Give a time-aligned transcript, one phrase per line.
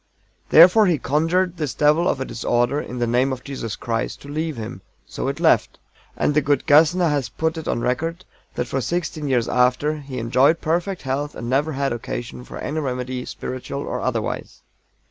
[0.49, 4.27] "Therefore he conjured this devil of a disorder, in the name of Jesus Christ to
[4.29, 5.77] leave him so it left,
[6.17, 8.25] and the good GASSNER has put it on record
[8.55, 12.79] that for sixteen years after he enjoyed perfect health and never had occasion for any
[12.79, 14.63] remedy, spiritual or otherwise.